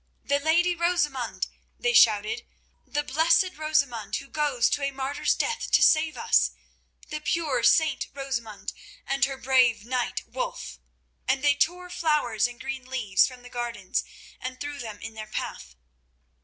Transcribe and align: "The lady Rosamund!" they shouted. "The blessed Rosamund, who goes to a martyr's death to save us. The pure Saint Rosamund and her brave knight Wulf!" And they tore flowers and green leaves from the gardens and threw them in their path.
"The 0.23 0.39
lady 0.39 0.73
Rosamund!" 0.75 1.45
they 1.77 1.93
shouted. 1.93 2.47
"The 2.87 3.03
blessed 3.03 3.55
Rosamund, 3.55 4.15
who 4.15 4.29
goes 4.29 4.67
to 4.71 4.81
a 4.81 4.89
martyr's 4.89 5.35
death 5.35 5.69
to 5.69 5.83
save 5.83 6.17
us. 6.17 6.49
The 7.09 7.19
pure 7.21 7.61
Saint 7.61 8.07
Rosamund 8.11 8.73
and 9.05 9.25
her 9.25 9.37
brave 9.37 9.85
knight 9.85 10.23
Wulf!" 10.25 10.79
And 11.27 11.43
they 11.43 11.53
tore 11.53 11.91
flowers 11.91 12.47
and 12.47 12.59
green 12.59 12.85
leaves 12.89 13.27
from 13.27 13.43
the 13.43 13.49
gardens 13.49 14.03
and 14.39 14.59
threw 14.59 14.79
them 14.79 14.97
in 15.03 15.13
their 15.13 15.27
path. 15.27 15.75